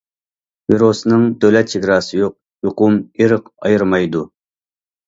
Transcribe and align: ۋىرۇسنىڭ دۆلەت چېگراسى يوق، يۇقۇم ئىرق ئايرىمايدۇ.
ۋىرۇسنىڭ 0.73 1.27
دۆلەت 1.45 1.69
چېگراسى 1.75 2.17
يوق، 2.23 2.35
يۇقۇم 2.69 2.99
ئىرق 3.21 3.57
ئايرىمايدۇ. 3.71 4.27